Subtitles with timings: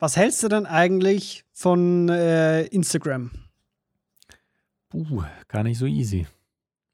[0.00, 3.30] Was hältst du denn eigentlich von äh, Instagram?
[4.88, 6.26] Puh, gar nicht so easy.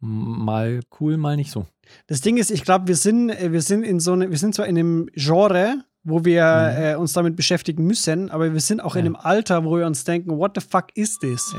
[0.00, 1.66] Mal cool, mal nicht so.
[2.08, 4.56] Das Ding ist, ich glaube, wir sind, äh, wir sind in so eine, wir sind
[4.56, 6.82] zwar in einem Genre, wo wir mhm.
[6.82, 9.00] äh, uns damit beschäftigen müssen, aber wir sind auch ja.
[9.00, 11.40] in einem Alter, wo wir uns denken, what the fuck is this?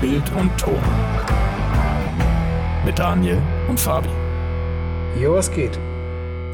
[0.00, 0.80] Bild und Ton.
[2.84, 4.08] Mit Daniel und Fabi.
[5.20, 5.80] Jo, was geht?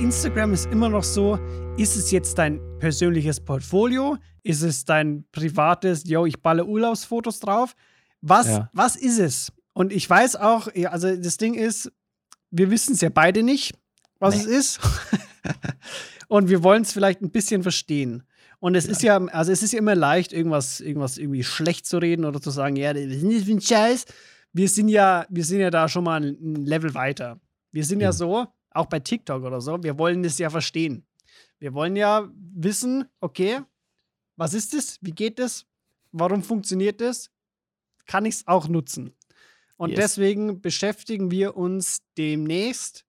[0.00, 1.38] Instagram ist immer noch so,
[1.76, 4.16] ist es jetzt dein persönliches Portfolio?
[4.42, 7.74] Ist es dein privates, yo, ich balle Urlaubsfotos drauf?
[8.20, 8.70] Was, ja.
[8.72, 9.52] was ist es?
[9.72, 11.92] Und ich weiß auch, also das Ding ist,
[12.50, 13.74] wir wissen es ja beide nicht,
[14.18, 14.42] was nee.
[14.42, 14.80] es ist.
[16.28, 18.24] und wir wollen es vielleicht ein bisschen verstehen.
[18.60, 18.92] Und es ja.
[18.92, 22.40] ist ja, also es ist ja immer leicht, irgendwas, irgendwas irgendwie schlecht zu reden oder
[22.40, 24.06] zu sagen, ja, das ist ein Scheiß.
[24.52, 27.40] Wir sind ja, wir sind ja da schon mal ein Level weiter.
[27.72, 31.06] Wir sind ja, ja so, auch bei TikTok oder so, wir wollen das ja verstehen.
[31.58, 33.60] Wir wollen ja wissen, okay,
[34.36, 34.98] was ist das?
[35.00, 35.66] Wie geht das?
[36.12, 37.30] Warum funktioniert das?
[38.06, 39.12] Kann ich es auch nutzen?
[39.76, 39.98] Und yes.
[39.98, 43.04] deswegen beschäftigen wir uns demnächst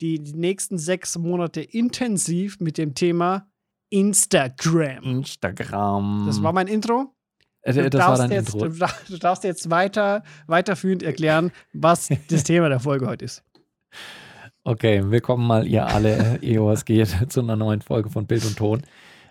[0.00, 3.50] die, die nächsten sechs Monate intensiv mit dem Thema
[3.90, 5.02] Instagram.
[5.02, 6.24] Instagram.
[6.26, 7.14] Das war mein Intro.
[7.62, 8.68] Äh, du, das darfst jetzt, Intro.
[9.08, 13.42] Du, darfst jetzt weiter, weiterführend erklären, was das Thema der Folge heute ist.
[14.64, 18.82] Okay, willkommen mal ihr alle, EOS geht, zu einer neuen Folge von Bild und Ton.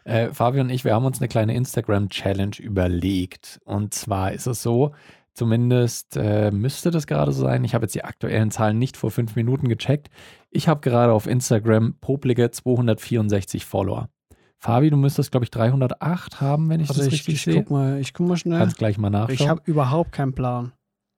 [0.04, 3.60] Äh, Fabian und ich, wir haben uns eine kleine Instagram-Challenge überlegt.
[3.66, 4.94] Und zwar ist es so,
[5.38, 7.64] Zumindest äh, müsste das gerade so sein.
[7.64, 10.10] Ich habe jetzt die aktuellen Zahlen nicht vor fünf Minuten gecheckt.
[10.50, 14.10] Ich habe gerade auf Instagram poplige 264 Follower.
[14.58, 17.54] Fabi, du müsstest, glaube ich, 308 haben, wenn ich also das ich, richtig ich sehe.
[17.58, 18.58] Guck mal, ich guck mal schnell.
[18.58, 19.36] Kannst gleich mal nachschauen.
[19.36, 20.74] Ich habe überhaupt keinen Plan.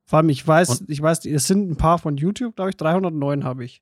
[0.05, 2.75] Vor allem, ich weiß, Und ich weiß, es sind ein paar von YouTube, glaube ich,
[2.75, 3.81] 309 habe ich.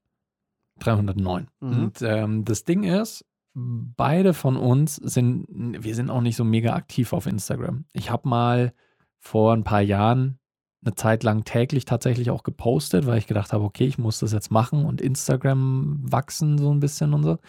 [0.80, 1.48] 309.
[1.60, 1.70] Mhm.
[1.70, 6.74] Und ähm, das Ding ist, beide von uns sind, wir sind auch nicht so mega
[6.74, 7.86] aktiv auf Instagram.
[7.94, 8.74] Ich habe mal
[9.18, 10.40] vor ein paar Jahren
[10.86, 14.32] eine Zeit lang täglich tatsächlich auch gepostet, weil ich gedacht habe, okay, ich muss das
[14.32, 17.40] jetzt machen und Instagram wachsen so ein bisschen und so.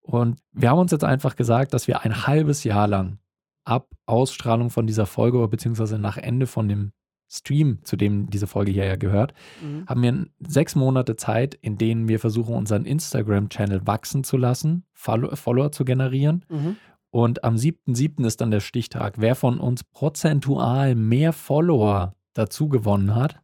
[0.00, 3.18] Und wir haben uns jetzt einfach gesagt, dass wir ein halbes Jahr lang
[3.64, 6.92] ab Ausstrahlung von dieser Folge, beziehungsweise nach Ende von dem
[7.34, 9.86] Stream, zu dem diese Folge hier ja gehört, mhm.
[9.86, 15.72] haben wir sechs Monate Zeit, in denen wir versuchen, unseren Instagram-Channel wachsen zu lassen, Follower
[15.72, 16.76] zu generieren mhm.
[17.14, 18.26] Und am 7.7.
[18.26, 19.14] ist dann der Stichtag.
[19.18, 23.38] Wer von uns prozentual mehr Follower dazu gewonnen hat,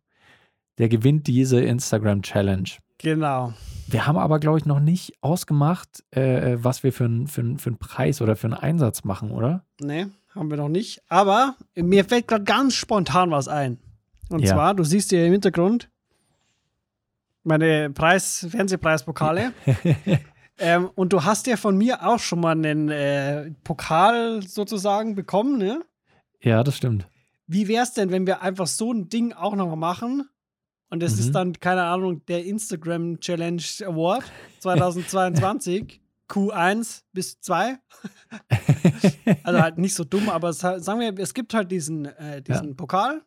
[0.79, 2.69] der gewinnt diese Instagram Challenge.
[2.99, 3.55] Genau.
[3.87, 7.71] Wir haben aber, glaube ich, noch nicht ausgemacht, äh, was wir für einen für für
[7.71, 9.65] Preis oder für einen Einsatz machen, oder?
[9.81, 11.03] Nee, haben wir noch nicht.
[11.09, 13.79] Aber mir fällt gerade ganz spontan was ein.
[14.29, 14.55] Und ja.
[14.55, 15.91] zwar, du siehst hier im Hintergrund
[17.43, 19.53] meine Preis, Fernsehpreispokale.
[20.63, 25.57] Ähm, und du hast ja von mir auch schon mal einen äh, Pokal sozusagen bekommen,
[25.57, 25.83] ne?
[26.43, 27.09] Ja, das stimmt.
[27.47, 30.29] Wie wäre es denn, wenn wir einfach so ein Ding auch noch mal machen?
[30.91, 31.21] Und es mhm.
[31.21, 34.25] ist dann, keine Ahnung, der Instagram Challenge Award
[34.59, 36.00] 2022.
[36.31, 37.79] Q1 bis 2.
[39.43, 42.69] also halt nicht so dumm, aber es, sagen wir, es gibt halt diesen, äh, diesen
[42.69, 42.75] ja.
[42.75, 43.23] Pokal.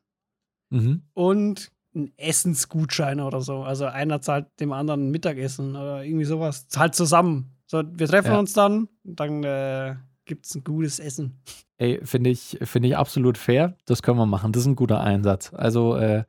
[0.70, 1.04] Mhm.
[1.14, 3.64] Und einen Essensgutschein oder so.
[3.64, 6.68] Also einer zahlt dem anderen Mittagessen oder irgendwie sowas.
[6.68, 7.56] Zahlt zusammen.
[7.68, 8.40] So, wir treffen ja.
[8.40, 11.42] uns dann und dann äh, gibt es ein gutes Essen.
[11.78, 13.78] Ey, finde ich, find ich absolut fair.
[13.86, 14.52] Das können wir machen.
[14.52, 15.54] Das ist ein guter Einsatz.
[15.54, 16.24] Also äh,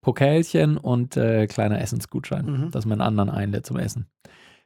[0.00, 2.70] Pokalchen und äh, kleiner Essensgutschein, mhm.
[2.70, 4.06] dass man anderen einlädt zum Essen.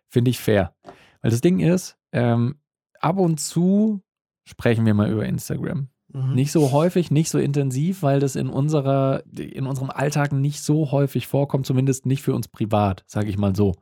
[0.08, 0.74] Finde ich fair.
[1.24, 2.56] Weil das Ding ist, ähm,
[3.00, 4.02] ab und zu
[4.44, 5.88] sprechen wir mal über Instagram.
[6.12, 6.34] Mhm.
[6.34, 10.92] Nicht so häufig, nicht so intensiv, weil das in unserer, in unserem Alltag nicht so
[10.92, 13.72] häufig vorkommt, zumindest nicht für uns privat, sage ich mal so.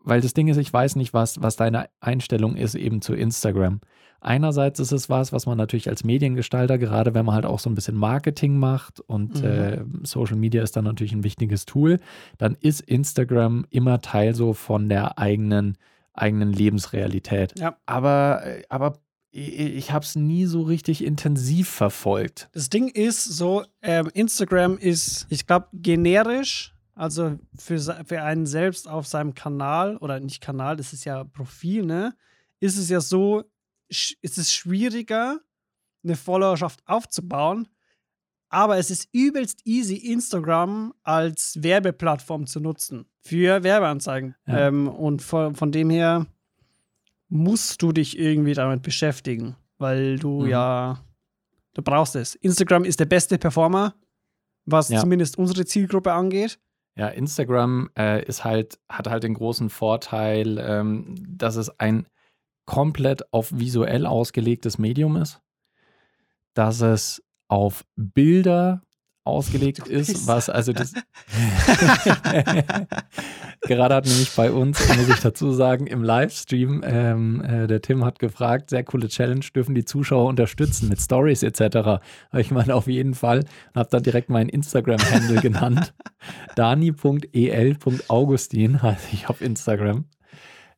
[0.00, 3.80] Weil das Ding ist, ich weiß nicht, was, was deine Einstellung ist eben zu Instagram.
[4.20, 7.70] Einerseits ist es was, was man natürlich als Mediengestalter, gerade wenn man halt auch so
[7.70, 9.46] ein bisschen Marketing macht und mhm.
[9.46, 12.00] äh, Social Media ist dann natürlich ein wichtiges Tool,
[12.36, 15.78] dann ist Instagram immer Teil so von der eigenen
[16.16, 17.58] eigenen Lebensrealität.
[17.58, 17.78] Ja.
[17.86, 19.00] Aber, äh, aber
[19.30, 22.48] ich habe es nie so richtig intensiv verfolgt.
[22.52, 28.88] Das Ding ist so, ähm, Instagram ist, ich glaube, generisch, also für, für einen selbst
[28.88, 32.16] auf seinem Kanal, oder nicht Kanal, das ist ja Profil, ne,
[32.60, 33.44] ist es ja so,
[33.88, 35.40] ist es schwieriger,
[36.02, 37.68] eine Followerschaft aufzubauen,
[38.48, 44.34] aber es ist übelst easy, Instagram als Werbeplattform zu nutzen für Werbeanzeigen.
[44.46, 44.68] Ja.
[44.68, 46.26] Ähm, und von, von dem her
[47.28, 50.48] musst du dich irgendwie damit beschäftigen, weil du mhm.
[50.48, 51.04] ja,
[51.74, 52.34] du brauchst es.
[52.36, 53.94] Instagram ist der beste Performer,
[54.64, 55.00] was ja.
[55.00, 56.58] zumindest unsere Zielgruppe angeht.
[56.96, 62.06] Ja, Instagram äh, ist halt, hat halt den großen Vorteil, ähm, dass es ein
[62.64, 65.40] komplett auf visuell ausgelegtes Medium ist,
[66.54, 68.82] dass es auf Bilder
[69.26, 70.94] ausgelegt ist, was also das
[73.62, 78.04] gerade hat nämlich bei uns, muss ich dazu sagen, im Livestream, ähm, äh, der Tim
[78.04, 82.00] hat gefragt, sehr coole Challenge, dürfen die Zuschauer unterstützen mit Stories etc.
[82.34, 85.92] Ich meine auf jeden Fall und habe dann direkt meinen Instagram-Handle genannt.
[86.54, 87.22] dani.el.augustin
[88.82, 90.04] heiße ich auf Instagram.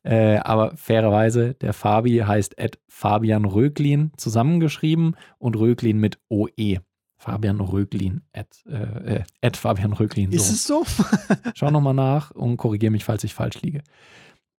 [0.03, 2.55] Äh, aber fairerweise, der Fabi heißt
[2.87, 6.79] Fabian Röglin zusammengeschrieben und Röglin mit OE.
[7.17, 10.31] Fabian Röglin, at, äh, at Fabian Röglin.
[10.31, 10.37] So.
[10.37, 10.85] Ist es so?
[11.53, 13.83] Schau nochmal nach und korrigiere mich, falls ich falsch liege.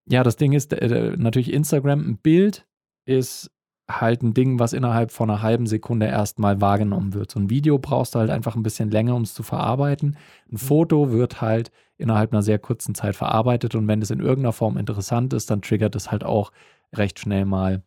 [0.06, 2.66] Ja, das Ding ist, äh, natürlich Instagram, ein Bild
[3.06, 3.50] ist
[3.90, 7.30] halt ein Ding, was innerhalb von einer halben Sekunde erstmal wahrgenommen wird.
[7.30, 10.16] So ein Video brauchst du halt einfach ein bisschen länger, um es zu verarbeiten.
[10.46, 10.58] Ein mhm.
[10.58, 14.76] Foto wird halt innerhalb einer sehr kurzen Zeit verarbeitet und wenn es in irgendeiner Form
[14.76, 16.50] interessant ist, dann triggert es halt auch
[16.94, 17.82] recht schnell mal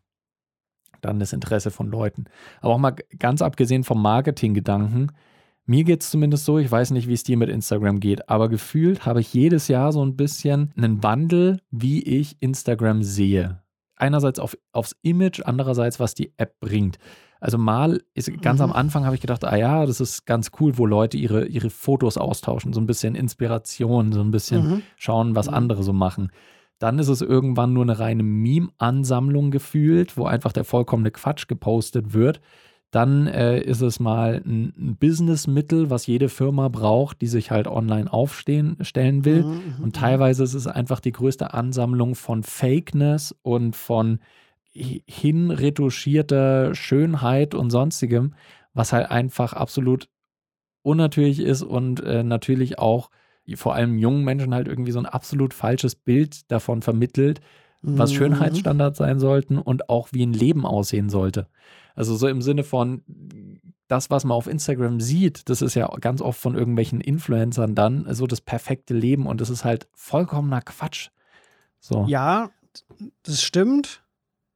[1.01, 2.25] dann das Interesse von Leuten.
[2.61, 5.11] Aber auch mal ganz abgesehen vom Marketing-Gedanken,
[5.65, 8.50] mir geht es zumindest so, ich weiß nicht, wie es dir mit Instagram geht, aber
[8.50, 13.62] gefühlt habe ich jedes Jahr so ein bisschen einen Wandel, wie ich Instagram sehe.
[14.03, 16.97] Einerseits auf, aufs Image, andererseits, was die App bringt.
[17.39, 18.65] Also mal ist ganz mhm.
[18.65, 21.69] am Anfang habe ich gedacht, ah ja, das ist ganz cool, wo Leute ihre, ihre
[21.69, 24.81] Fotos austauschen, so ein bisschen Inspiration, so ein bisschen mhm.
[24.97, 25.53] schauen, was mhm.
[25.53, 26.33] andere so machen.
[26.79, 32.13] Dann ist es irgendwann nur eine reine Meme-Ansammlung gefühlt, wo einfach der vollkommene Quatsch gepostet
[32.13, 32.41] wird.
[32.93, 37.65] Dann äh, ist es mal ein, ein Businessmittel, was jede Firma braucht, die sich halt
[37.65, 39.41] online aufstellen stellen will.
[39.41, 39.93] Mhm, mhm, und mhm.
[39.93, 44.19] teilweise ist es einfach die größte Ansammlung von Fakeness und von
[44.75, 48.35] hinretuschierter Schönheit und sonstigem,
[48.75, 50.07] was halt einfach absolut
[50.83, 53.09] unnatürlich ist und äh, natürlich auch
[53.55, 57.41] vor allem jungen Menschen halt irgendwie so ein absolut falsches Bild davon vermittelt,
[57.83, 58.15] was mhm.
[58.15, 61.47] Schönheitsstandards sein sollten und auch wie ein Leben aussehen sollte.
[61.95, 63.03] Also so im Sinne von
[63.88, 68.07] das, was man auf Instagram sieht, das ist ja ganz oft von irgendwelchen Influencern dann
[68.15, 71.09] so das perfekte Leben und das ist halt vollkommener Quatsch.
[71.80, 72.06] So.
[72.07, 72.50] Ja,
[73.24, 74.01] das stimmt.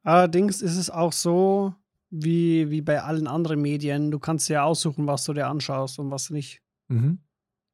[0.03, 1.75] Allerdings ist es auch so,
[2.09, 4.11] wie, wie bei allen anderen Medien.
[4.11, 6.61] Du kannst ja aussuchen, was du dir anschaust und was nicht.
[6.87, 7.19] Mhm.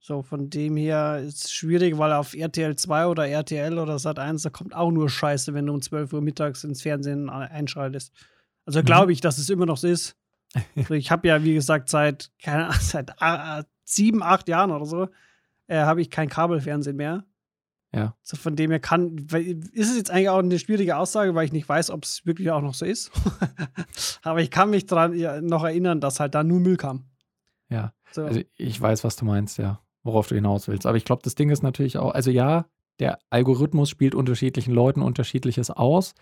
[0.05, 4.19] So, von dem her ist es schwierig, weil auf RTL 2 oder RTL oder Sat
[4.19, 8.11] 1, da kommt auch nur Scheiße, wenn du um 12 Uhr mittags ins Fernsehen einschaltest.
[8.65, 8.85] Also mhm.
[8.85, 10.17] glaube ich, dass es immer noch so ist.
[10.75, 13.13] Also ich habe ja, wie gesagt, seit, keine Ahnung, seit
[13.85, 15.07] sieben, acht Jahren oder so,
[15.67, 17.23] äh, habe ich kein Kabelfernsehen mehr.
[17.93, 18.13] Ja.
[18.23, 19.15] So von dem her kann,
[19.71, 22.51] ist es jetzt eigentlich auch eine schwierige Aussage, weil ich nicht weiß, ob es wirklich
[22.51, 23.09] auch noch so ist.
[24.21, 27.05] Aber ich kann mich daran ja, noch erinnern, dass halt da nur Müll kam.
[27.69, 27.93] Ja.
[28.11, 28.25] So.
[28.25, 30.85] Also ich weiß, was du meinst, ja worauf du hinaus willst.
[30.85, 32.65] Aber ich glaube, das Ding ist natürlich auch, also ja,
[32.99, 36.13] der Algorithmus spielt unterschiedlichen Leuten unterschiedliches aus,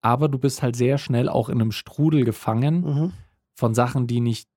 [0.00, 3.12] aber du bist halt sehr schnell auch in einem Strudel gefangen mhm.
[3.54, 4.48] von Sachen, die nicht,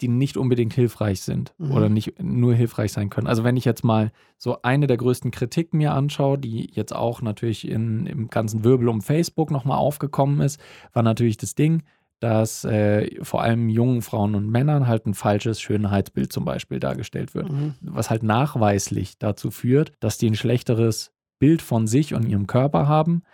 [0.00, 1.70] die nicht unbedingt hilfreich sind mhm.
[1.70, 3.28] oder nicht nur hilfreich sein können.
[3.28, 7.22] Also wenn ich jetzt mal so eine der größten Kritiken mir anschaue, die jetzt auch
[7.22, 10.60] natürlich in, im ganzen Wirbel um Facebook nochmal aufgekommen ist,
[10.92, 11.84] war natürlich das Ding,
[12.24, 17.34] dass äh, vor allem jungen Frauen und Männern halt ein falsches Schönheitsbild zum Beispiel dargestellt
[17.34, 17.74] wird, mhm.
[17.82, 22.88] was halt nachweislich dazu führt, dass die ein schlechteres Bild von sich und ihrem Körper
[22.88, 23.24] haben,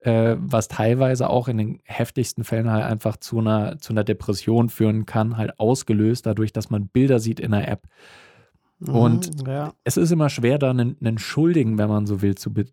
[0.00, 4.70] äh, was teilweise auch in den heftigsten Fällen halt einfach zu einer, zu einer Depression
[4.70, 7.82] führen kann, halt ausgelöst dadurch, dass man Bilder sieht in der App.
[8.80, 9.72] Und mhm, ja.
[9.82, 12.66] es ist immer schwer, da einen, einen, Schuldigen, wenn man so will, zu, be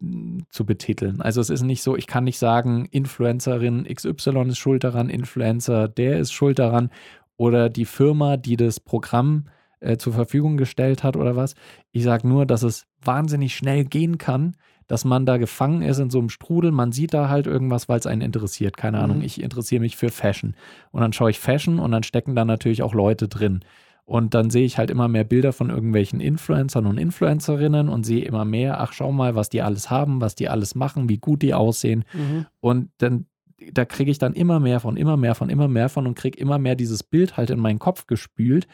[0.49, 1.19] zu betiteln.
[1.21, 5.87] Also es ist nicht so, ich kann nicht sagen, Influencerin XY ist schuld daran, Influencer,
[5.87, 6.91] der ist schuld daran
[7.37, 9.45] oder die Firma, die das Programm
[9.79, 11.55] äh, zur Verfügung gestellt hat oder was.
[11.91, 14.55] Ich sage nur, dass es wahnsinnig schnell gehen kann,
[14.87, 16.71] dass man da gefangen ist in so einem Strudel.
[16.71, 18.77] Man sieht da halt irgendwas, weil es einen interessiert.
[18.77, 19.23] Keine Ahnung, mhm.
[19.23, 20.55] ich interessiere mich für Fashion.
[20.91, 23.61] Und dann schaue ich Fashion und dann stecken da natürlich auch Leute drin.
[24.05, 28.23] Und dann sehe ich halt immer mehr Bilder von irgendwelchen Influencern und Influencerinnen und sehe
[28.23, 31.41] immer mehr, ach schau mal, was die alles haben, was die alles machen, wie gut
[31.41, 32.05] die aussehen.
[32.13, 32.45] Mhm.
[32.59, 33.25] Und dann,
[33.71, 36.39] da kriege ich dann immer mehr von, immer mehr von, immer mehr von und kriege
[36.39, 38.67] immer mehr dieses Bild halt in meinen Kopf gespült,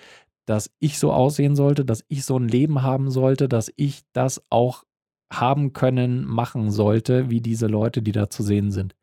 [0.46, 4.44] dass ich so aussehen sollte, dass ich so ein Leben haben sollte, dass ich das
[4.50, 4.84] auch
[5.32, 8.96] haben können, machen sollte, wie diese Leute, die da zu sehen sind.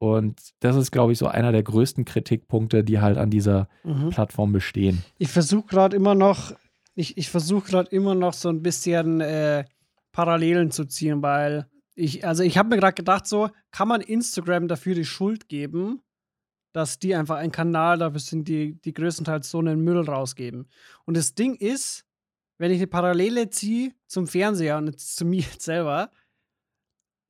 [0.00, 4.08] Und das ist, glaube ich, so einer der größten Kritikpunkte, die halt an dieser mhm.
[4.08, 5.04] Plattform bestehen.
[5.18, 6.54] Ich versuche gerade immer noch,
[6.94, 9.66] ich, ich versuche gerade immer noch so ein bisschen äh,
[10.10, 14.68] Parallelen zu ziehen, weil ich, also ich habe mir gerade gedacht, so, kann man Instagram
[14.68, 16.00] dafür die Schuld geben,
[16.72, 20.66] dass die einfach ein Kanal dafür sind, die, die größtenteils so einen Müll rausgeben.
[21.04, 22.06] Und das Ding ist,
[22.56, 26.10] wenn ich eine Parallele ziehe zum Fernseher und zu mir selber,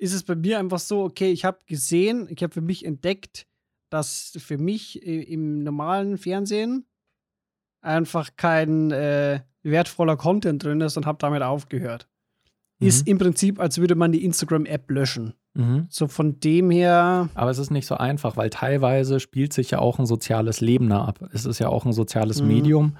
[0.00, 3.47] ist es bei mir einfach so, okay, ich habe gesehen, ich habe für mich entdeckt,
[3.90, 6.87] dass für mich im normalen Fernsehen
[7.83, 12.09] einfach kein äh, wertvoller Content drin ist und habe damit aufgehört.
[12.78, 12.87] Mhm.
[12.87, 15.35] Ist im Prinzip, als würde man die Instagram-App löschen.
[15.54, 15.87] Mhm.
[15.90, 17.28] So von dem her.
[17.35, 20.88] Aber es ist nicht so einfach, weil teilweise spielt sich ja auch ein soziales Leben
[20.88, 21.28] da ab.
[21.33, 22.49] Es ist ja auch ein soziales mhm.
[22.49, 22.97] Medium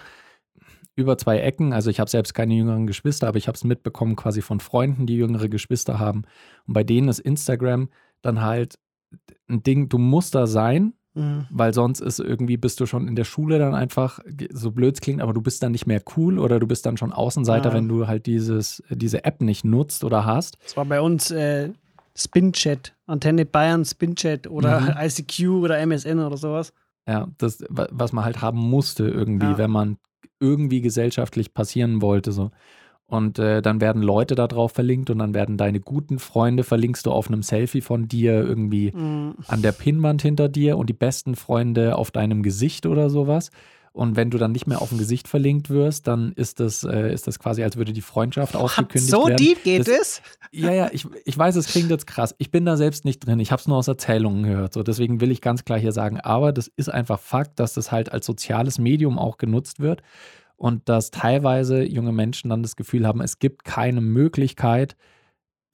[0.97, 1.73] über zwei Ecken.
[1.73, 5.07] Also ich habe selbst keine jüngeren Geschwister, aber ich habe es mitbekommen quasi von Freunden,
[5.07, 6.23] die jüngere Geschwister haben.
[6.67, 7.89] Und bei denen ist Instagram
[8.23, 8.79] dann halt
[9.49, 11.47] ein Ding, du musst da sein, mhm.
[11.51, 14.21] weil sonst ist irgendwie, bist du schon in der Schule dann einfach,
[14.53, 16.97] so blöd es klingt, aber du bist dann nicht mehr cool oder du bist dann
[16.97, 17.75] schon Außenseiter, ja.
[17.75, 20.59] wenn du halt dieses, diese App nicht nutzt oder hast.
[20.63, 21.71] Das war bei uns äh,
[22.17, 24.95] Spin-Chat, Antenne Bayern Spin-Chat oder mhm.
[25.01, 26.73] ICQ oder MSN oder sowas.
[27.09, 29.59] Ja, das, was man halt haben musste irgendwie, ja.
[29.59, 29.97] wenn man
[30.41, 32.33] irgendwie gesellschaftlich passieren wollte.
[32.33, 32.51] So.
[33.07, 37.07] Und äh, dann werden Leute da drauf verlinkt und dann werden deine guten Freunde verlinkst
[37.07, 39.35] du auf einem Selfie von dir irgendwie mhm.
[39.49, 43.51] an der Pinnwand hinter dir und die besten Freunde auf deinem Gesicht oder sowas.
[43.93, 47.13] Und wenn du dann nicht mehr auf dem Gesicht verlinkt wirst, dann ist das, äh,
[47.13, 49.39] ist das quasi, als würde die Freundschaft ausgekündigt so werden.
[49.39, 50.23] So deep geht das, es?
[50.53, 52.35] Ja, ja, ich, ich weiß, es klingt jetzt krass.
[52.39, 53.41] Ich bin da selbst nicht drin.
[53.41, 54.75] Ich habe es nur aus Erzählungen gehört.
[54.75, 57.91] So, deswegen will ich ganz klar hier sagen, aber das ist einfach Fakt, dass das
[57.91, 60.03] halt als soziales Medium auch genutzt wird
[60.57, 64.95] und dass teilweise junge Menschen dann das Gefühl haben, es gibt keine Möglichkeit,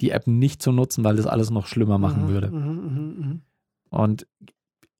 [0.00, 2.50] die App nicht zu nutzen, weil das alles noch schlimmer machen mhm, würde.
[2.50, 3.40] Mhm, mh, mh.
[3.90, 4.26] Und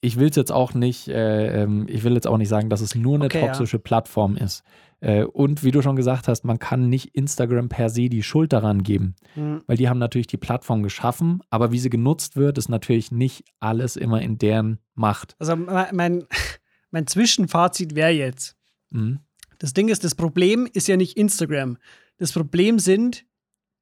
[0.00, 2.80] ich will es jetzt auch nicht, äh, ähm, ich will jetzt auch nicht sagen, dass
[2.80, 3.82] es nur eine okay, toxische ja.
[3.82, 4.62] Plattform ist.
[5.00, 8.52] Äh, und wie du schon gesagt hast, man kann nicht Instagram per se die Schuld
[8.52, 9.62] daran geben, mhm.
[9.66, 13.44] weil die haben natürlich die Plattform geschaffen, aber wie sie genutzt wird, ist natürlich nicht
[13.60, 15.34] alles immer in deren Macht.
[15.38, 16.24] Also mein,
[16.90, 18.56] mein Zwischenfazit wäre jetzt,
[18.90, 19.20] mhm.
[19.58, 21.78] das Ding ist, das Problem ist ja nicht Instagram.
[22.18, 23.26] Das Problem sind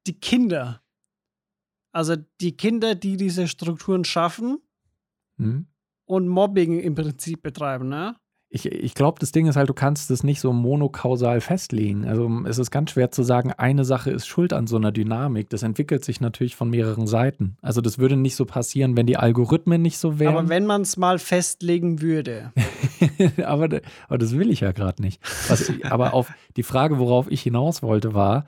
[0.07, 0.81] die Kinder.
[1.93, 4.57] Also die Kinder, die diese Strukturen schaffen.
[5.37, 5.67] Mhm
[6.05, 8.15] und Mobbing im Prinzip betreiben, ne?
[8.47, 12.05] Ich, ich glaube, das Ding ist halt, du kannst es nicht so monokausal festlegen.
[12.05, 15.49] Also es ist ganz schwer zu sagen, eine Sache ist schuld an so einer Dynamik.
[15.49, 17.57] Das entwickelt sich natürlich von mehreren Seiten.
[17.61, 20.37] Also das würde nicht so passieren, wenn die Algorithmen nicht so wären.
[20.37, 22.53] Aber wenn man es mal festlegen würde.
[23.43, 25.21] aber, aber das will ich ja gerade nicht.
[25.49, 28.45] Was, aber auf die Frage, worauf ich hinaus wollte, war,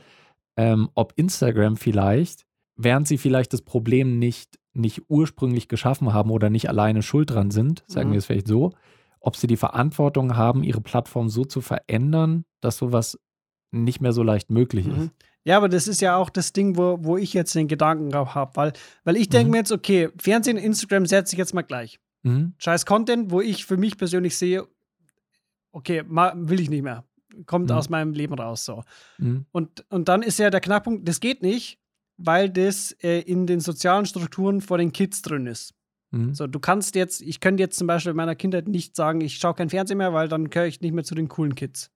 [0.55, 2.45] ähm, ob Instagram vielleicht,
[2.77, 7.51] während sie vielleicht das Problem nicht nicht ursprünglich geschaffen haben oder nicht alleine schuld dran
[7.51, 8.13] sind, sagen mhm.
[8.13, 8.74] wir es vielleicht so,
[9.19, 13.19] ob sie die Verantwortung haben, ihre Plattform so zu verändern, dass sowas
[13.72, 14.96] nicht mehr so leicht möglich mhm.
[14.96, 15.12] ist.
[15.43, 18.51] Ja, aber das ist ja auch das Ding, wo, wo ich jetzt den Gedanken habe,
[18.55, 18.74] weil,
[19.05, 19.51] weil ich denke mhm.
[19.51, 22.00] mir jetzt, okay, Fernsehen, Instagram setze ich jetzt mal gleich.
[22.24, 22.53] Mhm.
[22.57, 24.67] Scheiß Content, wo ich für mich persönlich sehe,
[25.72, 27.05] okay, will ich nicht mehr.
[27.46, 27.77] Kommt mhm.
[27.77, 28.84] aus meinem Leben raus so.
[29.19, 29.46] Mhm.
[29.51, 31.79] Und, und dann ist ja der Knackpunkt, das geht nicht,
[32.17, 35.74] weil das äh, in den sozialen Strukturen vor den Kids drin ist.
[36.12, 36.33] Mhm.
[36.33, 39.38] So, du kannst jetzt, ich könnte jetzt zum Beispiel in meiner Kindheit nicht sagen, ich
[39.38, 41.91] schaue kein Fernsehen mehr, weil dann gehöre ich nicht mehr zu den coolen Kids.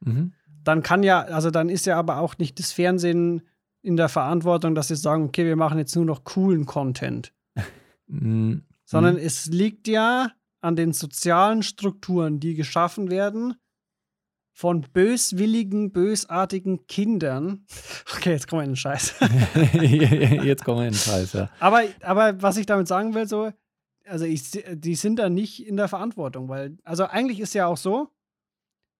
[0.00, 0.32] Mhm.
[0.64, 3.42] Dann kann ja, also dann ist ja aber auch nicht das Fernsehen
[3.82, 7.32] in der Verantwortung, dass sie sagen, okay, wir machen jetzt nur noch coolen Content.
[8.06, 8.62] mhm.
[8.84, 13.54] Sondern es liegt ja an den sozialen Strukturen, die geschaffen werden,
[14.60, 17.64] von böswilligen, bösartigen Kindern.
[18.16, 19.14] Okay, jetzt kommen wir in den Scheiß.
[20.44, 21.50] jetzt kommen wir in den Scheiß, ja.
[21.58, 23.50] Aber, aber was ich damit sagen will, so,
[24.04, 27.78] also ich, die sind da nicht in der Verantwortung, weil, also eigentlich ist ja auch
[27.78, 28.08] so,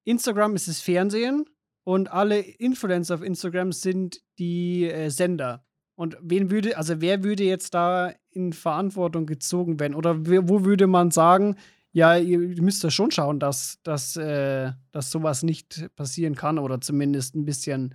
[0.04, 1.44] Instagram ist das Fernsehen
[1.84, 5.66] und alle Influencer auf Instagram sind die äh, Sender.
[5.94, 9.94] Und wen würde, also wer würde jetzt da in Verantwortung gezogen werden?
[9.94, 11.56] Oder wo würde man sagen,
[11.92, 16.80] ja, ihr müsst ja schon schauen, dass, dass, äh, dass sowas nicht passieren kann oder
[16.80, 17.94] zumindest ein bisschen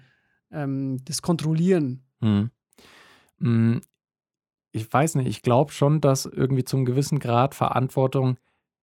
[0.52, 2.04] ähm, das kontrollieren.
[2.22, 2.52] Hm.
[3.40, 3.82] hm
[4.72, 8.38] ich weiß nicht, ich glaube schon, dass irgendwie zum gewissen Grad Verantwortung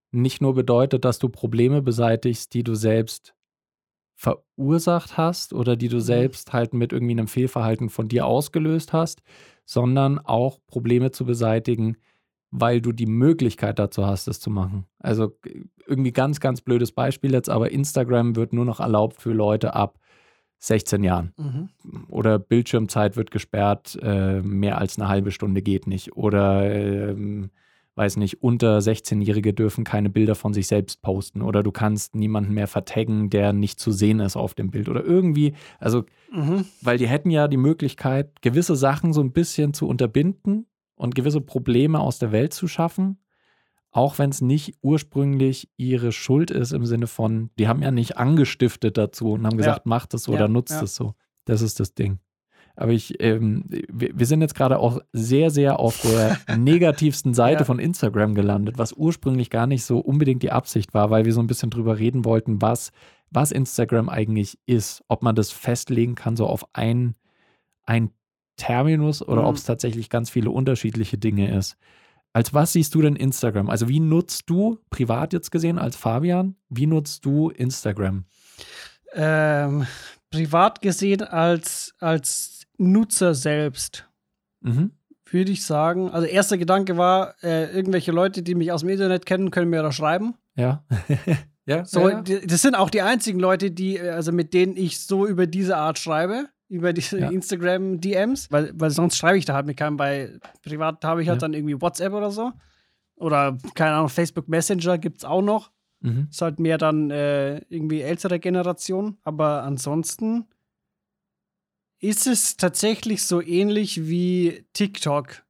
[0.09, 3.35] nicht nur bedeutet, dass du Probleme beseitigst, die du selbst
[4.15, 6.01] verursacht hast oder die du mhm.
[6.01, 9.21] selbst halt mit irgendwie einem Fehlverhalten von dir ausgelöst hast,
[9.65, 11.97] sondern auch Probleme zu beseitigen,
[12.55, 14.85] weil du die Möglichkeit dazu hast, es zu machen.
[14.99, 15.35] Also
[15.87, 19.97] irgendwie ganz, ganz blödes Beispiel jetzt, aber Instagram wird nur noch erlaubt für Leute ab
[20.59, 21.33] 16 Jahren.
[21.35, 21.69] Mhm.
[22.09, 26.15] Oder Bildschirmzeit wird gesperrt, äh, mehr als eine halbe Stunde geht nicht.
[26.15, 27.15] Oder äh,
[27.95, 31.41] weiß nicht, unter 16-Jährige dürfen keine Bilder von sich selbst posten.
[31.41, 34.89] Oder du kannst niemanden mehr vertaggen, der nicht zu sehen ist auf dem Bild.
[34.89, 36.65] Oder irgendwie, also, mhm.
[36.83, 40.67] weil die hätten ja die Möglichkeit, gewisse Sachen so ein bisschen zu unterbinden
[41.03, 43.17] und gewisse Probleme aus der Welt zu schaffen,
[43.91, 48.15] auch wenn es nicht ursprünglich ihre Schuld ist im Sinne von, die haben ja nicht
[48.17, 49.89] angestiftet dazu und haben gesagt, ja.
[49.89, 51.13] macht es so ja, oder nutzt es so.
[51.43, 52.19] Das ist das Ding.
[52.77, 57.59] Aber ich, ähm, wir, wir, sind jetzt gerade auch sehr, sehr auf der negativsten Seite
[57.59, 57.65] ja.
[57.65, 61.41] von Instagram gelandet, was ursprünglich gar nicht so unbedingt die Absicht war, weil wir so
[61.41, 62.93] ein bisschen drüber reden wollten, was,
[63.29, 67.15] was Instagram eigentlich ist, ob man das festlegen kann, so auf ein,
[67.83, 68.11] ein
[68.57, 69.47] Terminus oder mhm.
[69.47, 71.77] ob es tatsächlich ganz viele unterschiedliche Dinge ist.
[72.33, 73.69] Als was siehst du denn Instagram?
[73.69, 78.25] Also wie nutzt du, privat jetzt gesehen als Fabian, wie nutzt du Instagram?
[79.13, 79.85] Ähm,
[80.31, 84.07] privat gesehen als, als Nutzer selbst.
[84.61, 84.91] Mhm.
[85.25, 86.09] Würde ich sagen.
[86.09, 89.83] Also erster Gedanke war, äh, irgendwelche Leute, die mich aus dem Internet kennen, können mir
[89.83, 90.35] da schreiben.
[90.55, 90.83] Ja.
[91.65, 91.85] ja.
[91.85, 92.21] So, ja.
[92.21, 95.99] das sind auch die einzigen Leute, die, also mit denen ich so über diese Art
[95.99, 97.29] schreibe über diese ja.
[97.29, 101.41] Instagram-DMs, weil, weil sonst schreibe ich da halt mit keinem, weil privat habe ich halt
[101.41, 101.47] ja.
[101.47, 102.51] dann irgendwie WhatsApp oder so.
[103.15, 105.71] Oder, keine Ahnung, Facebook Messenger gibt es auch noch.
[106.01, 106.27] Mhm.
[106.31, 109.17] Ist halt mehr dann äh, irgendwie ältere Generation.
[109.23, 110.45] Aber ansonsten
[111.99, 115.43] ist es tatsächlich so ähnlich wie TikTok.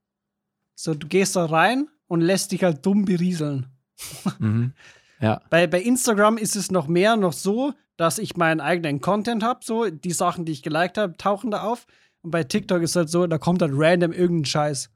[0.75, 3.67] So, du gehst da rein und lässt dich halt dumm berieseln.
[4.39, 4.73] Mhm.
[5.21, 5.41] Ja.
[5.49, 9.59] Bei, bei Instagram ist es noch mehr noch so, dass ich meinen eigenen Content habe,
[9.63, 11.85] so die Sachen, die ich geliked habe, tauchen da auf.
[12.21, 14.89] Und bei TikTok ist halt so, da kommt dann random irgendein Scheiß.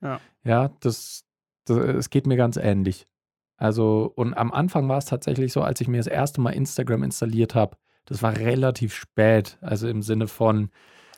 [0.00, 1.24] Ja, ja das,
[1.66, 3.06] das, es geht mir ganz ähnlich.
[3.56, 7.04] Also, und am Anfang war es tatsächlich so, als ich mir das erste Mal Instagram
[7.04, 10.70] installiert habe, das war relativ spät, also im Sinne von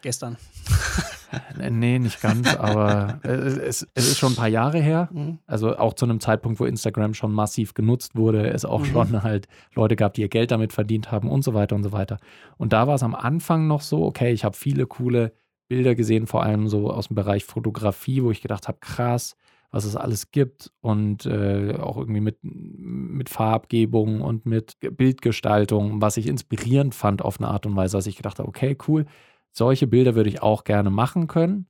[0.03, 0.37] gestern.
[1.71, 5.09] nee, nicht ganz, aber es, es, ist schon ein paar Jahre her.
[5.13, 5.39] Mhm.
[5.47, 8.87] Also auch zu einem Zeitpunkt, wo Instagram schon massiv genutzt wurde, es auch mhm.
[8.87, 11.93] schon halt Leute gab, die ihr Geld damit verdient haben und so weiter und so
[11.93, 12.19] weiter.
[12.57, 15.33] Und da war es am Anfang noch so, okay, ich habe viele coole
[15.69, 19.37] Bilder gesehen, vor allem so aus dem Bereich Fotografie, wo ich gedacht habe, krass,
[19.75, 26.17] was es alles gibt und äh, auch irgendwie mit, mit Farbgebung und mit Bildgestaltung, was
[26.17, 29.07] ich inspirierend fand auf eine Art und Weise, dass ich gedacht habe, okay, cool,
[29.55, 31.67] solche Bilder würde ich auch gerne machen können.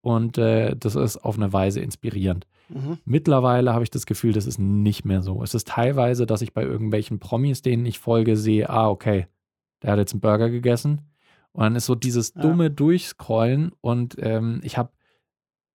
[0.00, 2.46] Und äh, das ist auf eine Weise inspirierend.
[2.68, 2.98] Mhm.
[3.04, 5.42] Mittlerweile habe ich das Gefühl, das ist nicht mehr so.
[5.42, 9.26] Es ist teilweise, dass ich bei irgendwelchen Promis, denen ich folge, sehe, ah, okay,
[9.82, 11.02] der hat jetzt einen Burger gegessen.
[11.52, 12.70] Und dann ist so dieses dumme ja.
[12.70, 14.90] Durchscrollen und ähm, ich habe,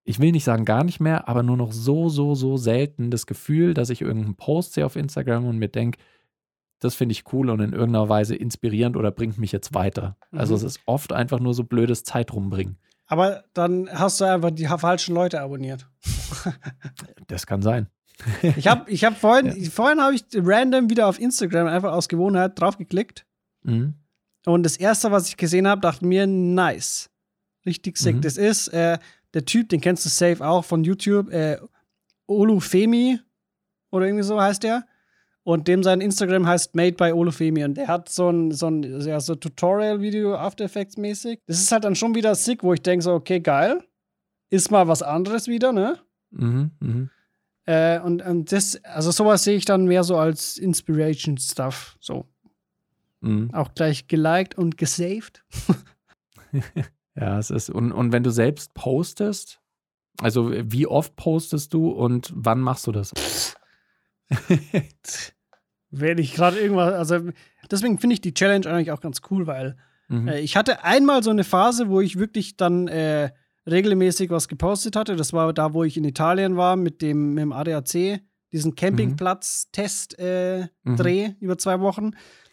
[0.03, 3.25] ich will nicht sagen gar nicht mehr, aber nur noch so, so, so selten das
[3.25, 5.99] Gefühl, dass ich irgendeinen Post sehe auf Instagram und mir denke,
[6.81, 10.17] das finde ich cool und in irgendeiner Weise inspirierend oder bringt mich jetzt weiter.
[10.19, 10.39] Also mhm.
[10.39, 12.77] Also es ist oft einfach nur so blödes Zeit rumbringen.
[13.05, 15.87] Aber dann hast du einfach die falschen Leute abonniert.
[17.27, 17.87] das kann sein.
[18.41, 19.69] ich habe ich hab vorhin, ja.
[19.69, 23.25] vorhin habe ich random wieder auf Instagram einfach aus Gewohnheit draufgeklickt.
[23.63, 23.93] Mhm.
[24.45, 27.11] Und das erste, was ich gesehen habe, dachte mir, nice.
[27.63, 28.15] Richtig sick.
[28.15, 28.21] Mhm.
[28.21, 28.97] Das ist äh,
[29.35, 31.57] der Typ, den kennst du safe auch von YouTube, äh,
[32.25, 33.19] Olufemi
[33.91, 34.85] oder irgendwie so heißt der.
[35.43, 37.63] Und dem sein Instagram heißt Made by Olufemi.
[37.63, 41.39] Und der hat so ein, so ein ja, so Tutorial-Video After Effects mäßig.
[41.47, 43.83] Das ist halt dann schon wieder sick, wo ich denke so, okay, geil.
[44.49, 45.97] Ist mal was anderes wieder, ne?
[46.31, 47.09] Mhm, mhm.
[47.65, 51.97] Äh, und, und das, also sowas sehe ich dann mehr so als Inspiration-Stuff.
[51.99, 52.25] So.
[53.21, 53.53] Mhm.
[53.53, 55.43] Auch gleich geliked und gesaved.
[57.15, 59.59] ja, es ist, und, und wenn du selbst postest,
[60.19, 63.13] also wie oft postest du und wann machst du das?
[65.91, 67.31] Wenn ich gerade irgendwas, also
[67.69, 69.75] deswegen finde ich die Challenge eigentlich auch ganz cool, weil
[70.07, 70.27] mhm.
[70.27, 73.31] äh, ich hatte einmal so eine Phase, wo ich wirklich dann äh,
[73.69, 75.15] regelmäßig was gepostet hatte.
[75.15, 80.63] Das war da, wo ich in Italien war mit dem, mit dem ADAC, diesen Campingplatz-Test-Dreh
[80.63, 81.35] äh, mhm.
[81.39, 82.11] über zwei Wochen.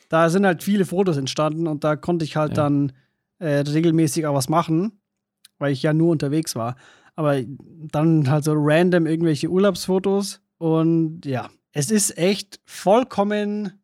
[0.09, 2.65] Da sind halt viele Fotos entstanden und da konnte ich halt ja.
[2.65, 2.93] dann
[3.39, 5.01] äh, regelmäßig auch was machen,
[5.59, 6.77] weil ich ja nur unterwegs war.
[7.15, 7.37] Aber
[7.91, 13.81] dann halt so random irgendwelche Urlaubsfotos und ja, es ist echt vollkommen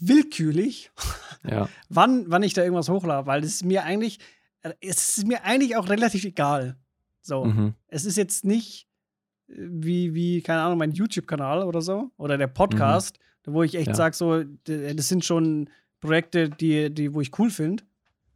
[0.00, 0.90] willkürlich,
[1.48, 1.68] ja.
[1.88, 4.18] wann, wann ich da irgendwas hochlade, weil es ist mir eigentlich,
[4.80, 6.76] es ist mir eigentlich auch relativ egal.
[7.20, 7.44] So.
[7.44, 7.74] Mhm.
[7.86, 8.88] Es ist jetzt nicht
[9.46, 13.52] äh, wie, wie, keine Ahnung, mein YouTube-Kanal oder so oder der Podcast, mhm.
[13.52, 13.94] wo ich echt ja.
[13.94, 17.84] sage, so, das sind schon Projekte, die, die, wo ich cool finde.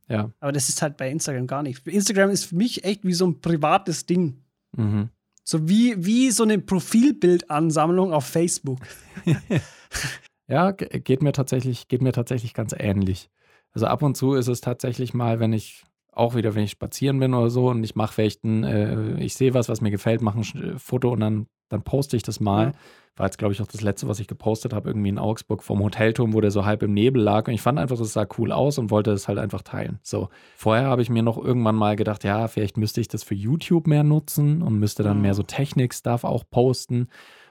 [0.08, 0.30] Ja.
[0.38, 1.84] Aber das ist halt bei Instagram gar nicht.
[1.88, 4.44] Instagram ist für mich echt wie so ein privates Ding.
[4.76, 5.10] Mhm.
[5.48, 8.80] So wie, wie so eine Profilbildansammlung auf Facebook.
[10.48, 13.30] ja, geht mir tatsächlich, geht mir tatsächlich ganz ähnlich.
[13.70, 15.84] Also ab und zu ist es tatsächlich mal, wenn ich
[16.16, 19.34] auch wieder, wenn ich spazieren bin oder so und ich mache vielleicht ein, äh, ich
[19.34, 22.72] sehe was, was mir gefällt, mache ein Foto und dann, dann poste ich das mal.
[23.16, 25.82] War jetzt, glaube ich, auch das letzte, was ich gepostet habe, irgendwie in Augsburg vom
[25.82, 27.48] Hotelturm, wo der so halb im Nebel lag.
[27.48, 29.98] Und ich fand einfach, das sah cool aus und wollte es halt einfach teilen.
[30.02, 30.28] So.
[30.54, 33.86] Vorher habe ich mir noch irgendwann mal gedacht, ja, vielleicht müsste ich das für YouTube
[33.86, 35.46] mehr nutzen und müsste dann mehr so mhm.
[35.46, 37.08] Technik-Stuff auch posten.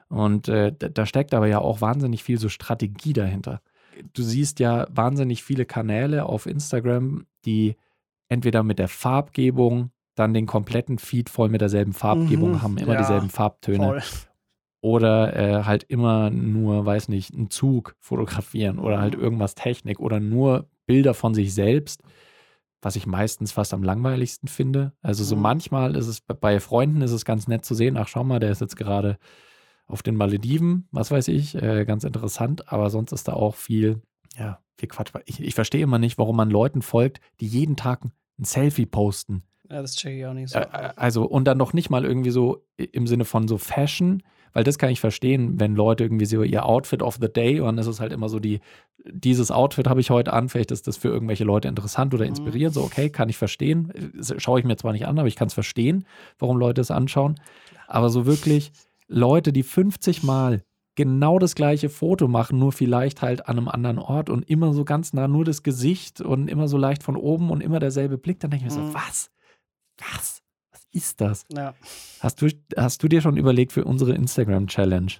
[0.07, 3.61] Und äh, da steckt aber ja auch wahnsinnig viel so Strategie dahinter.
[4.13, 7.75] Du siehst ja wahnsinnig viele Kanäle auf Instagram, die
[8.29, 12.93] entweder mit der Farbgebung dann den kompletten Feed voll mit derselben Farbgebung Mhm, haben, immer
[12.93, 13.77] ja, dieselben Farbtöne.
[13.77, 14.01] Voll.
[14.81, 19.21] Oder äh, halt immer nur, weiß nicht, einen Zug fotografieren oder halt Mhm.
[19.21, 22.03] irgendwas Technik oder nur Bilder von sich selbst,
[22.81, 24.93] was ich meistens fast am langweiligsten finde.
[25.01, 25.41] Also so Mhm.
[25.41, 28.51] manchmal ist es bei Freunden ist es ganz nett zu sehen, ach schau mal, der
[28.51, 29.17] ist jetzt gerade
[29.87, 34.01] auf den Malediven, was weiß ich, äh, ganz interessant, aber sonst ist da auch viel,
[34.37, 35.11] ja, viel Quatsch.
[35.25, 39.43] Ich, ich verstehe immer nicht, warum man Leuten folgt, die jeden Tag ein Selfie posten.
[39.69, 40.59] Ja, das check ich auch nicht so.
[40.59, 44.21] Also, und dann noch nicht mal irgendwie so im Sinne von so Fashion,
[44.53, 47.65] weil das kann ich verstehen, wenn Leute irgendwie so ihr Outfit of the Day und
[47.65, 48.59] dann ist es halt immer so die,
[49.03, 52.29] dieses Outfit habe ich heute an, vielleicht ist das für irgendwelche Leute interessant oder Mhm.
[52.29, 53.91] inspirierend, so okay, kann ich verstehen.
[54.37, 56.05] Schaue ich mir zwar nicht an, aber ich kann es verstehen,
[56.37, 57.35] warum Leute es anschauen.
[57.87, 58.71] Aber so wirklich
[59.07, 60.63] Leute, die 50 Mal
[60.95, 64.85] genau das gleiche Foto machen, nur vielleicht halt an einem anderen Ort und immer so
[64.85, 68.39] ganz nah nur das Gesicht und immer so leicht von oben und immer derselbe Blick,
[68.39, 68.87] dann denke ich mir Mhm.
[68.87, 69.29] so, was?
[69.97, 70.41] Was?
[70.71, 71.45] Was ist das?
[71.53, 71.73] ja.
[72.19, 75.11] Hast du, hast du dir schon überlegt für unsere Instagram-Challenge,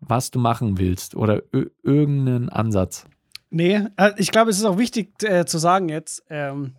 [0.00, 1.42] was du machen willst oder
[1.82, 3.06] irgendeinen Ansatz?
[3.50, 6.76] Nee, äh, ich glaube, es ist auch wichtig äh, zu sagen jetzt, ähm,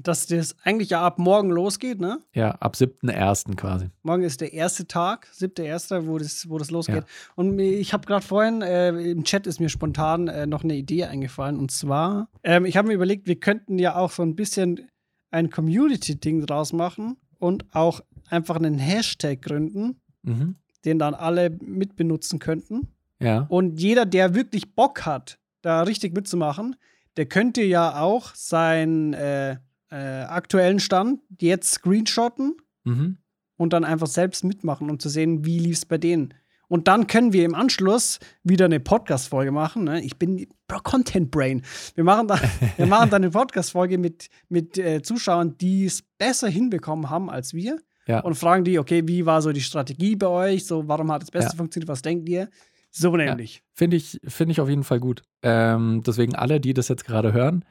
[0.00, 2.20] dass das eigentlich ja ab morgen losgeht, ne?
[2.34, 3.54] Ja, ab 7.1.
[3.56, 3.90] quasi.
[4.02, 7.04] Morgen ist der erste Tag, siebter erster, wo das, wo das losgeht.
[7.36, 10.74] Und mir- ich habe gerade vorhin äh, im Chat ist mir spontan äh, noch eine
[10.76, 11.58] Idee eingefallen.
[11.58, 14.88] Und zwar, ähm, ich habe mir überlegt, wir könnten ja auch so ein bisschen
[15.30, 18.00] ein Community-Ding draus machen und auch
[18.30, 20.56] einfach einen Hashtag gründen, Mhm.
[20.84, 22.88] den dann alle mitbenutzen könnten.
[23.20, 23.46] Ja.
[23.48, 26.76] Und jeder, der wirklich Bock hat, da richtig mitzumachen,
[27.16, 29.56] der könnte ja auch seinen äh,
[29.92, 33.18] äh, aktuellen Stand jetzt screenshotten Mhm.
[33.56, 36.34] und dann einfach selbst mitmachen, um zu sehen, wie lief es bei denen.
[36.68, 39.84] Und dann können wir im Anschluss wieder eine Podcast-Folge machen.
[39.84, 40.02] Ne?
[40.02, 40.46] Ich bin
[40.82, 41.62] Content Brain.
[41.94, 42.40] Wir machen dann,
[42.78, 47.52] wir machen dann eine Podcast-Folge mit, mit äh, Zuschauern, die es besser hinbekommen haben als
[47.52, 47.78] wir.
[48.08, 48.20] Ja.
[48.20, 50.64] Und fragen die, okay, wie war so die Strategie bei euch?
[50.66, 51.56] So, warum hat es besser Ja.
[51.56, 51.88] funktioniert?
[51.88, 52.48] Was denkt ihr?
[52.90, 53.62] So nämlich.
[53.74, 55.22] Finde ich, finde ich auf jeden Fall gut.
[55.42, 57.64] Ähm, deswegen alle, die das jetzt gerade hören,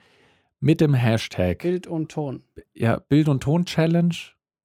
[0.62, 2.44] mit dem Hashtag Bild und Ton.
[2.74, 4.16] ja, Bild- und Ton-Challenge,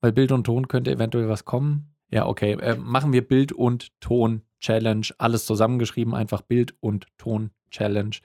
[0.01, 1.95] weil Bild und Ton könnte eventuell was kommen.
[2.11, 2.53] Ja, okay.
[2.53, 5.07] Äh, machen wir Bild- und Ton-Challenge.
[5.19, 8.17] Alles zusammengeschrieben, einfach Bild- und Ton-Challenge.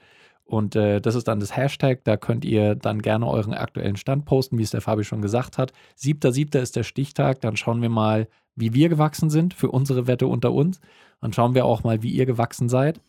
[0.44, 2.04] Und äh, das ist dann das Hashtag.
[2.04, 5.56] Da könnt ihr dann gerne euren aktuellen Stand posten, wie es der Fabi schon gesagt
[5.56, 5.72] hat.
[5.98, 6.60] 7.7.
[6.60, 7.40] ist der Stichtag.
[7.40, 10.80] Dann schauen wir mal, wie wir gewachsen sind für unsere Wette unter uns.
[11.20, 13.00] Dann schauen wir auch mal, wie ihr gewachsen seid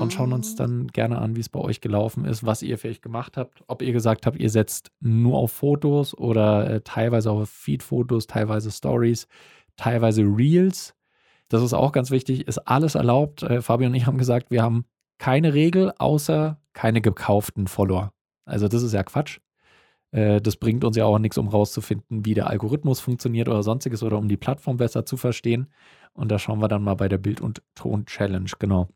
[0.00, 3.02] und schauen uns dann gerne an, wie es bei euch gelaufen ist, was ihr vielleicht
[3.02, 3.64] gemacht habt.
[3.66, 8.70] Ob ihr gesagt habt, ihr setzt nur auf Fotos oder äh, teilweise auf Feed-Fotos, teilweise
[8.70, 9.26] Stories,
[9.76, 10.94] teilweise Reels.
[11.48, 13.42] Das ist auch ganz wichtig, ist alles erlaubt.
[13.42, 14.84] Äh, Fabi und ich haben gesagt, wir haben
[15.18, 18.12] keine Regel, außer keine gekauften Follower.
[18.44, 19.40] Also das ist ja Quatsch.
[20.10, 24.02] Äh, das bringt uns ja auch nichts, um rauszufinden, wie der Algorithmus funktioniert oder sonstiges
[24.02, 25.68] oder um die Plattform besser zu verstehen.
[26.12, 28.88] Und da schauen wir dann mal bei der Bild- und Ton-Challenge, genau.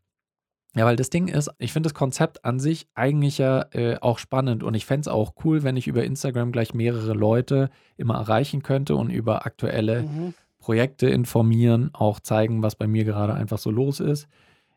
[0.74, 4.18] Ja, weil das Ding ist, ich finde das Konzept an sich eigentlich ja äh, auch
[4.18, 8.14] spannend und ich fände es auch cool, wenn ich über Instagram gleich mehrere Leute immer
[8.14, 10.34] erreichen könnte und über aktuelle Mhm.
[10.58, 14.28] Projekte informieren, auch zeigen, was bei mir gerade einfach so los ist.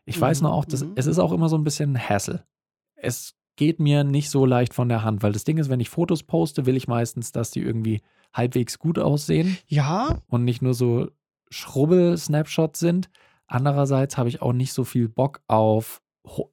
[0.04, 0.92] Ich weiß Mhm, nur auch, dass, mhm.
[0.96, 2.44] es ist auch immer so ein bisschen ein Hassle.
[2.96, 5.88] Es geht mir nicht so leicht von der Hand, weil das Ding ist, wenn ich
[5.88, 10.74] Fotos poste, will ich meistens, dass die irgendwie halbwegs gut aussehen Ja, und nicht nur
[10.74, 11.08] so
[11.50, 13.08] Schrubbel-Snapshots sind.
[13.46, 16.02] Andererseits habe ich auch nicht so viel Bock auf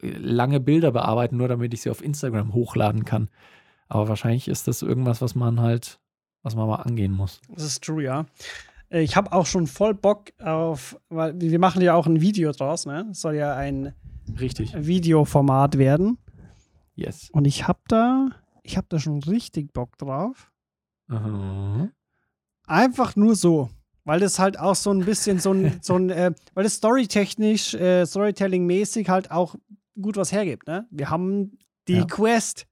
[0.02, 3.30] lange Bilder bearbeiten, nur damit ich sie auf Instagram hochladen kann.
[3.88, 6.00] Aber wahrscheinlich ist das irgendwas, was man halt,
[6.44, 7.42] was man mal angehen muss.
[7.50, 8.26] das ist true, ja.
[8.90, 12.52] Äh, Ich habe auch schon voll Bock auf, weil wir machen ja auch ein Video
[12.52, 13.08] draus, ne?
[13.12, 13.94] Es soll ja ein
[14.40, 14.74] Richtig.
[14.78, 16.18] Videoformat werden.
[16.96, 17.30] Yes.
[17.32, 18.30] Und ich habe da,
[18.64, 20.52] ich habe da schon richtig Bock drauf.
[21.10, 21.90] Aha.
[22.68, 23.70] Einfach nur so.
[24.06, 27.74] Weil das halt auch so ein bisschen so ein, so ein äh, weil das storytechnisch,
[27.74, 29.56] äh, Storytelling-mäßig halt auch
[30.00, 30.88] gut was hergibt, ne?
[30.92, 32.06] Wir haben die Ja.
[32.06, 32.68] Quest.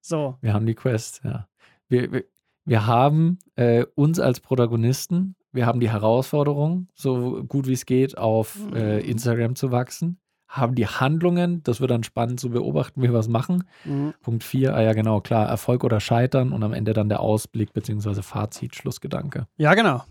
[0.00, 0.36] So.
[0.40, 1.48] Wir haben die Quest, ja.
[1.88, 2.24] Wir, wir,
[2.64, 8.18] wir haben äh, uns als Protagonisten, wir haben die Herausforderung, so gut wie es geht,
[8.18, 9.08] auf äh, Mhm.
[9.08, 10.18] Instagram zu wachsen,
[10.56, 13.64] haben die Handlungen, das wird dann spannend zu beobachten, wie wir was machen.
[13.84, 14.14] Mhm.
[14.22, 17.72] Punkt 4, ah ja genau, klar, Erfolg oder Scheitern und am Ende dann der Ausblick
[17.72, 18.22] bzw.
[18.22, 19.46] Fazit, Schlussgedanke.
[19.56, 20.02] Ja, genau.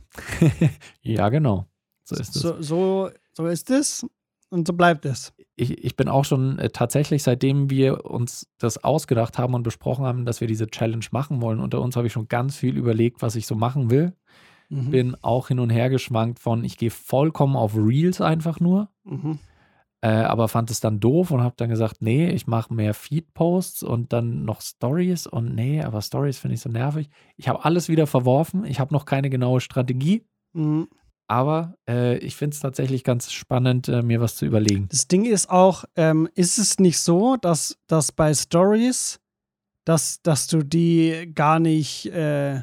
[1.01, 1.65] ja, genau.
[2.03, 2.41] So ist es.
[2.41, 4.05] So, so, so ist es
[4.49, 5.33] und so bleibt es.
[5.55, 10.05] ich, ich bin auch schon äh, tatsächlich, seitdem wir uns das ausgedacht haben und besprochen
[10.05, 13.21] haben, dass wir diese Challenge machen wollen, unter uns habe ich schon ganz viel überlegt,
[13.21, 14.13] was ich so machen will.
[14.69, 14.91] Mhm.
[14.91, 18.89] Bin auch hin und her geschwankt von, ich gehe vollkommen auf Reels einfach nur.
[19.03, 19.39] Mhm.
[20.05, 23.81] Äh, aber fand es dann doof und habe dann gesagt, nee, ich mache mehr Feed-Posts
[23.81, 27.09] und dann noch Stories und nee, aber Stories finde ich so nervig.
[27.37, 28.65] Ich habe alles wieder verworfen.
[28.65, 30.23] Ich habe noch keine genaue Strategie.
[30.53, 30.89] Mhm.
[31.25, 34.87] Aber äh, ich finde es tatsächlich ganz spannend, äh, mir was zu überlegen.
[34.89, 39.19] Das Ding ist auch, ähm, ist es nicht so, dass, dass bei Stories,
[39.85, 42.61] dass, dass du die gar nicht äh,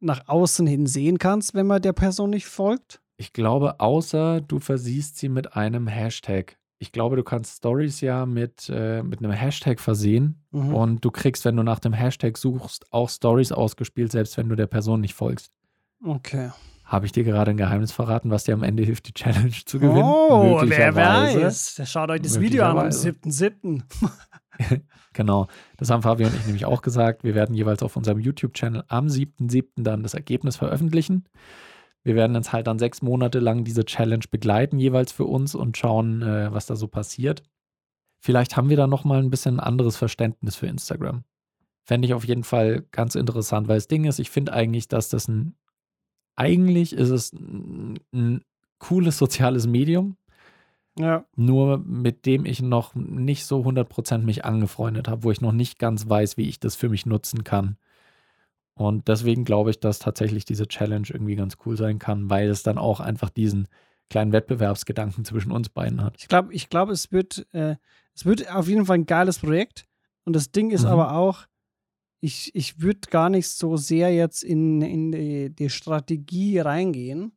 [0.00, 3.01] nach außen hin sehen kannst, wenn man der Person nicht folgt?
[3.16, 6.56] Ich glaube, außer du versiehst sie mit einem Hashtag.
[6.78, 10.74] Ich glaube, du kannst Stories ja mit, äh, mit einem Hashtag versehen Mhm.
[10.74, 14.56] und du kriegst, wenn du nach dem Hashtag suchst, auch Stories ausgespielt, selbst wenn du
[14.56, 15.52] der Person nicht folgst.
[16.04, 16.50] Okay.
[16.84, 19.78] Habe ich dir gerade ein Geheimnis verraten, was dir am Ende hilft, die Challenge zu
[19.78, 20.02] gewinnen?
[20.02, 21.80] Oh, wer weiß.
[21.84, 23.10] Schaut euch das Video an am Möglicherweise.
[23.10, 23.82] 7.7.
[25.14, 25.46] Genau,
[25.76, 27.22] das haben Fabi und ich nämlich auch gesagt.
[27.24, 29.82] Wir werden jeweils auf unserem YouTube-Channel am 7.7.
[29.82, 31.24] dann das Ergebnis veröffentlichen.
[32.04, 35.76] Wir werden uns halt dann sechs Monate lang diese Challenge begleiten, jeweils für uns und
[35.76, 37.42] schauen, äh, was da so passiert.
[38.20, 41.24] Vielleicht haben wir da nochmal ein bisschen ein anderes Verständnis für Instagram.
[41.84, 45.08] Fände ich auf jeden Fall ganz interessant, weil das Ding ist, ich finde eigentlich, dass
[45.08, 45.56] das ein,
[46.36, 48.42] eigentlich ist es ein, ein
[48.78, 50.16] cooles soziales Medium,
[50.98, 51.24] Ja.
[51.36, 55.78] nur mit dem ich noch nicht so 100% mich angefreundet habe, wo ich noch nicht
[55.78, 57.76] ganz weiß, wie ich das für mich nutzen kann.
[58.74, 62.62] Und deswegen glaube ich, dass tatsächlich diese Challenge irgendwie ganz cool sein kann, weil es
[62.62, 63.68] dann auch einfach diesen
[64.08, 66.16] kleinen Wettbewerbsgedanken zwischen uns beiden hat.
[66.18, 67.76] Ich glaube, ich glaub, es, wird, äh,
[68.14, 69.86] es wird auf jeden Fall ein geiles Projekt.
[70.24, 70.88] Und das Ding ist Mhm.
[70.88, 71.46] aber auch,
[72.20, 77.32] ich, ich würde gar nicht so sehr jetzt in, in die, die Strategie reingehen,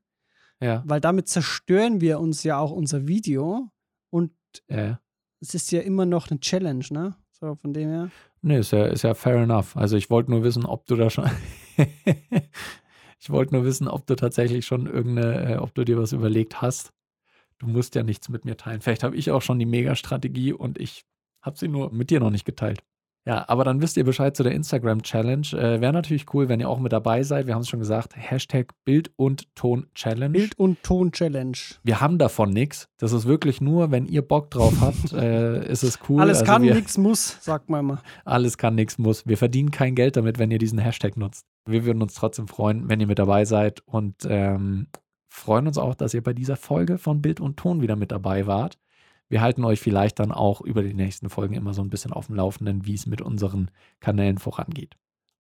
[0.62, 3.70] Ja, weil damit zerstören wir uns ja auch unser Video.
[4.10, 4.32] Und
[4.70, 5.00] ja.
[5.42, 7.16] es ist ja immer noch eine Challenge, ne?
[7.32, 8.12] So, von dem her.
[8.46, 9.76] Nee, ist ja, ist ja fair enough.
[9.76, 11.28] Also ich wollte nur wissen, ob du da schon.
[13.20, 16.62] ich wollte nur wissen, ob du tatsächlich schon irgendeine, äh, ob du dir was überlegt
[16.62, 16.94] hast.
[17.58, 18.82] Du musst ja nichts mit mir teilen.
[18.82, 21.06] Vielleicht habe ich auch schon die Mega-Strategie und ich
[21.42, 22.84] habe sie nur mit dir noch nicht geteilt.
[23.28, 25.48] Ja, aber dann wisst ihr Bescheid zu der Instagram-Challenge.
[25.54, 27.48] Äh, Wäre natürlich cool, wenn ihr auch mit dabei seid.
[27.48, 28.14] Wir haben es schon gesagt.
[28.16, 30.32] Hashtag Bild und Ton Challenge.
[30.32, 31.58] Bild- und Ton-Challenge.
[31.84, 32.88] Wir haben davon nichts.
[33.00, 36.22] Das ist wirklich nur, wenn ihr Bock drauf habt, äh, ist es cool.
[36.22, 38.02] Alles Also kann, nichts muss, sagt man immer.
[38.26, 39.26] alles kann, nichts muss.
[39.26, 41.46] Wir verdienen kein Geld damit, wenn ihr diesen Hashtag nutzt.
[41.68, 44.86] Wir würden uns trotzdem freuen, wenn ihr mit dabei seid und ähm,
[45.34, 48.46] freuen uns auch, dass ihr bei dieser Folge von Bild und Ton wieder mit dabei
[48.46, 48.78] wart.
[49.28, 52.28] Wir halten euch vielleicht dann auch über die nächsten Folgen immer so ein bisschen auf
[52.28, 54.96] dem Laufenden, wie es mit unseren Kanälen vorangeht.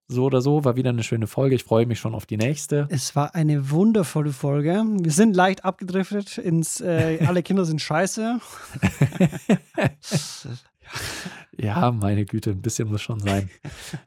[0.07, 1.55] So oder so, war wieder eine schöne Folge.
[1.55, 2.87] Ich freue mich schon auf die nächste.
[2.91, 4.83] Es war eine wundervolle Folge.
[4.99, 8.39] Wir sind leicht abgedriftet ins äh, Alle Kinder sind scheiße.
[11.57, 13.49] Ja, meine Güte, ein bisschen muss schon sein.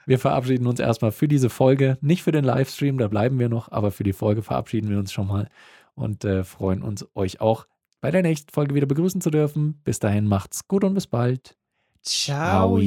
[0.06, 3.72] Wir verabschieden uns erstmal für diese Folge, nicht für den Livestream, da bleiben wir noch,
[3.72, 5.48] aber für die Folge verabschieden wir uns schon mal
[5.94, 7.66] und äh, freuen uns, euch auch
[8.00, 9.80] bei der nächsten Folge wieder begrüßen zu dürfen.
[9.84, 11.56] Bis dahin macht's gut und bis bald.
[12.02, 12.78] Ciao.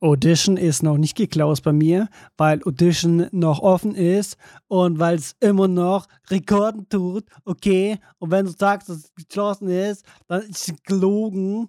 [0.00, 4.36] Audition ist noch nicht geklaust bei mir, weil Audition noch offen ist
[4.68, 7.98] und weil es immer noch Rekorden tut, okay?
[8.18, 11.68] Und wenn du sagst, dass es geschlossen ist, dann ist es gelogen.